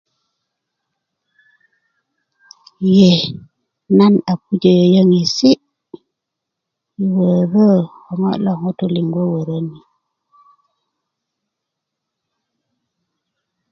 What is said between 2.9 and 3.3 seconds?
ee